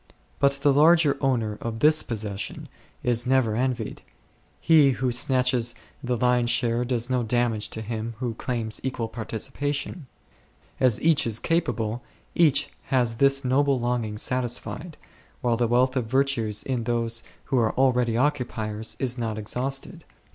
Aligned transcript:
But 0.39 0.53
the 0.53 0.73
larger 0.73 1.15
owner 1.21 1.59
of 1.61 1.77
this 1.77 2.01
possession 2.01 2.69
is 3.03 3.27
never 3.27 3.55
envied; 3.55 4.01
he 4.59 4.93
who 4.97 5.11
snatches 5.11 5.75
the 6.03 6.17
lion's 6.17 6.49
share 6.49 6.83
does 6.83 7.07
no 7.07 7.21
damage 7.21 7.69
to 7.69 7.83
him 7.83 8.15
who 8.17 8.33
claims 8.33 8.81
equal 8.83 9.07
participa 9.07 9.71
tion; 9.75 10.07
as 10.79 10.99
each 11.03 11.27
is 11.27 11.37
capable 11.37 12.01
each 12.33 12.71
has 12.85 13.17
this 13.17 13.45
noble 13.45 13.79
longing 13.79 14.17
satisfied, 14.17 14.97
while 15.41 15.55
the 15.55 15.67
wealth 15.67 15.95
of 15.95 16.07
virtues 16.07 16.63
in 16.63 16.85
those 16.85 17.21
who 17.53 17.59
are 17.59 17.73
already 17.77 18.13
occupiers8 18.13 18.95
is 18.99 19.19
not 19.19 19.37
exhausted. 19.37 20.03